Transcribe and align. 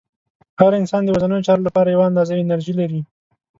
هر 0.59 0.71
انسان 0.81 1.01
د 1.03 1.09
ورځنیو 1.13 1.45
چارو 1.47 1.65
لپاره 1.67 1.89
یوه 1.95 2.05
اندازه 2.09 2.33
انرژي 2.37 2.73
لري. 2.81 3.01